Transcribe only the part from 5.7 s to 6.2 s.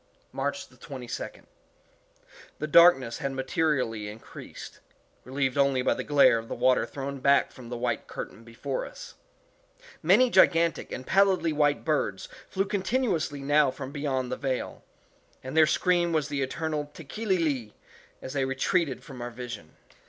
by the